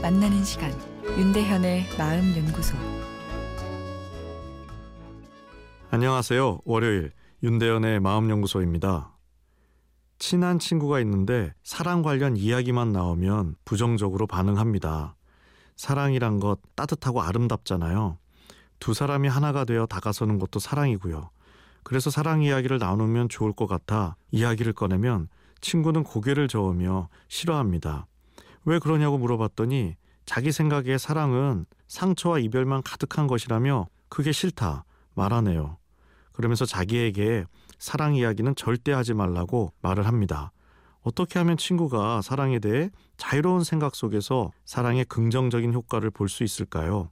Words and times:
만나는 0.00 0.44
시간 0.44 0.72
윤대현의 1.18 1.86
마음 1.98 2.36
연구소 2.36 2.76
안녕하세요. 5.90 6.60
월요일 6.64 7.10
윤대현의 7.42 7.98
마음 7.98 8.30
연구소입니다. 8.30 9.12
친한 10.18 10.60
친구가 10.60 11.00
있는데 11.00 11.52
사랑 11.64 12.02
관련 12.02 12.36
이야기만 12.36 12.92
나오면 12.92 13.56
부정적으로 13.64 14.26
반응합니다. 14.28 15.16
사랑이란 15.76 16.38
것 16.38 16.60
따뜻하고 16.76 17.20
아름답잖아요. 17.20 18.18
두 18.78 18.94
사람이 18.94 19.28
하나가 19.28 19.64
되어 19.64 19.86
다가서는 19.86 20.38
것도 20.38 20.60
사랑이고요. 20.60 21.28
그래서 21.82 22.08
사랑 22.10 22.42
이야기를 22.42 22.78
나누면 22.78 23.28
좋을 23.28 23.52
것 23.52 23.66
같아 23.66 24.16
이야기를 24.30 24.72
꺼내면 24.74 25.28
친구는 25.60 26.04
고개를 26.04 26.46
저으며 26.46 27.08
싫어합니다. 27.26 28.06
왜 28.68 28.78
그러냐고 28.78 29.16
물어봤더니 29.16 29.96
자기 30.26 30.52
생각에 30.52 30.98
사랑은 30.98 31.64
상처와 31.86 32.38
이별만 32.38 32.82
가득한 32.82 33.26
것이라며 33.26 33.86
그게 34.10 34.30
싫다 34.30 34.84
말하네요. 35.14 35.78
그러면서 36.32 36.66
자기에게 36.66 37.46
사랑 37.78 38.14
이야기는 38.14 38.56
절대 38.56 38.92
하지 38.92 39.14
말라고 39.14 39.72
말을 39.80 40.06
합니다. 40.06 40.52
어떻게 41.00 41.38
하면 41.38 41.56
친구가 41.56 42.20
사랑에 42.20 42.58
대해 42.58 42.90
자유로운 43.16 43.64
생각 43.64 43.94
속에서 43.94 44.50
사랑의 44.66 45.06
긍정적인 45.06 45.72
효과를 45.72 46.10
볼 46.10 46.28
수 46.28 46.44
있을까요? 46.44 47.10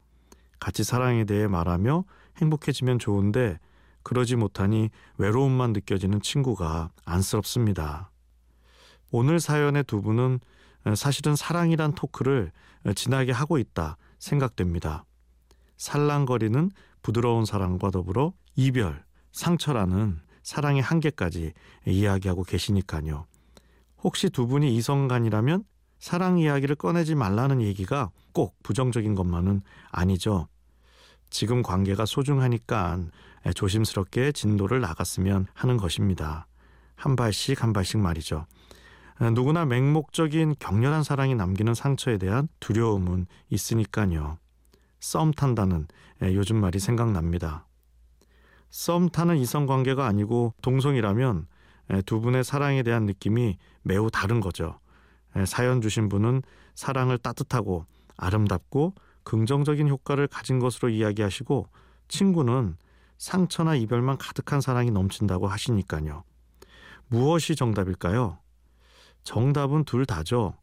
같이 0.61 0.85
사랑에 0.85 1.25
대해 1.25 1.47
말하며 1.47 2.05
행복해지면 2.37 2.99
좋은데 2.99 3.59
그러지 4.03 4.37
못하니 4.37 4.91
외로움만 5.17 5.73
느껴지는 5.73 6.21
친구가 6.21 6.91
안쓰럽습니다. 7.07 8.11
오늘 9.11 9.41
사연의 9.41 9.85
두 9.85 10.03
분은 10.03 10.41
사실은 10.95 11.35
사랑이란 11.35 11.95
토크를 11.95 12.53
진하게 12.95 13.33
하고 13.33 13.59
있다 13.59 13.97
생각됩니다. 14.19 15.05
살랑거리는 15.77 16.71
부드러운 17.03 17.45
사랑과 17.45 17.91
더불어 17.91 18.33
이별, 18.55 19.05
상처라는 19.33 20.21
사랑의 20.43 20.83
한계까지 20.83 21.53
이야기하고 21.87 22.45
계시니까요. 22.45 23.27
혹시 23.99 24.31
두 24.31 24.47
분이 24.47 24.75
이성간이라면 24.77 25.65
사랑 25.99 26.39
이야기를 26.39 26.77
꺼내지 26.77 27.15
말라는 27.15 27.61
얘기가 27.63 28.11
꼭 28.33 28.55
부정적인 28.63 29.15
것만은 29.15 29.63
아니죠. 29.91 30.47
지금 31.31 31.63
관계가 31.63 32.07
소중하니까 32.07 33.01
조심스럽게 33.55 34.33
진도를 34.33 34.81
나갔으면 34.81 35.47
하는 35.55 35.77
것입니다. 35.77 36.47
한 36.95 37.17
발씩 37.17 37.63
한 37.63 37.73
발씩 37.73 37.99
말이죠. 37.99 38.47
누구나 39.21 39.65
맹목적인 39.65 40.57
격렬한 40.59 41.03
사랑이 41.03 41.35
남기는 41.35 41.73
상처에 41.75 42.19
대한 42.19 42.49
두려움은 42.61 43.27
있으니까요. 43.49 44.39
썸 45.01 45.33
탄다는 45.33 45.87
요즘 46.23 46.57
말이 46.57 46.79
생각납니다. 46.79 47.67
썸 48.69 49.09
타는 49.09 49.39
이성 49.39 49.67
관계가 49.67 50.07
아니고 50.07 50.55
동성이라면 50.61 51.47
두 52.05 52.21
분의 52.21 52.45
사랑에 52.45 52.83
대한 52.83 53.07
느낌이 53.07 53.57
매우 53.83 54.11
다른 54.11 54.41
거죠. 54.41 54.81
사연 55.47 55.81
주신 55.81 56.09
분은 56.09 56.43
사랑을 56.75 57.17
따뜻하고 57.17 57.87
아름답고 58.19 58.95
긍정적인 59.23 59.89
효과를 59.89 60.27
가진 60.27 60.59
것으로 60.59 60.91
이야기하시고 60.91 61.69
친구는 62.09 62.77
상처나 63.19 63.77
이별만 63.77 64.19
가득한 64.19 64.61
사랑이 64.61 64.91
넘친다고 64.91 65.47
하시니까요. 65.47 66.23
무엇이 67.09 67.57
정답일까요? 67.57 68.39
정답은 69.27 69.85
둘 69.85 70.07
다죠. 70.07 70.55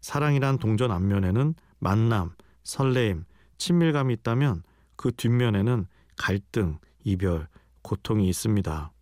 사랑이란 0.00 0.58
동전 0.58 0.92
앞면에는 0.92 1.54
만남, 1.80 2.30
설레임, 2.62 3.24
친밀감이 3.58 4.14
있다면 4.14 4.62
그 4.94 5.10
뒷면에는 5.10 5.86
갈등, 6.16 6.78
이별, 7.02 7.48
고통이 7.82 8.28
있습니다. 8.28 8.92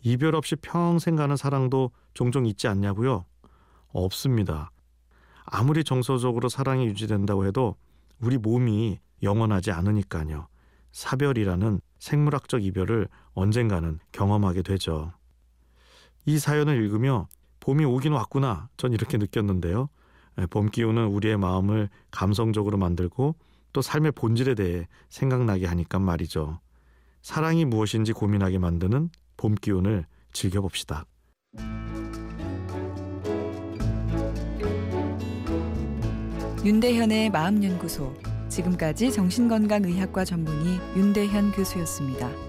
이별 0.00 0.34
없이 0.34 0.56
평생 0.56 1.14
가는 1.14 1.36
사랑도 1.36 1.90
종종 2.14 2.46
있지 2.46 2.68
않냐고요? 2.68 3.26
없습니다. 3.88 4.70
아무리 5.44 5.84
정서적으로 5.84 6.48
사랑이 6.48 6.86
유지된다고 6.86 7.44
해도 7.44 7.76
우리 8.18 8.38
몸이 8.38 8.98
영원하지 9.22 9.72
않으니까요. 9.72 10.48
사별이라는 10.92 11.80
생물학적 11.98 12.64
이별을 12.64 13.08
언젠가는 13.34 13.98
경험하게 14.12 14.62
되죠. 14.62 15.12
이 16.24 16.38
사연을 16.38 16.82
읽으며 16.82 17.28
봄이 17.60 17.84
오긴 17.84 18.12
왔구나. 18.12 18.68
전 18.76 18.92
이렇게 18.92 19.18
느꼈는데요. 19.18 19.88
봄 20.50 20.70
기운은 20.70 21.06
우리의 21.06 21.36
마음을 21.36 21.88
감성적으로 22.10 22.78
만들고 22.78 23.34
또 23.72 23.82
삶의 23.82 24.12
본질에 24.12 24.54
대해 24.54 24.86
생각나게 25.08 25.66
하니까 25.66 25.98
말이죠. 25.98 26.60
사랑이 27.22 27.64
무엇인지 27.64 28.12
고민하게 28.12 28.58
만드는 28.58 29.10
봄 29.36 29.54
기운을 29.54 30.06
즐겨봅시다. 30.32 31.04
윤대현의 36.64 37.30
마음연구소 37.30 38.14
지금까지 38.48 39.12
정신건강의학과 39.12 40.24
전문의 40.24 40.80
윤대현 40.96 41.52
교수였습니다. 41.52 42.47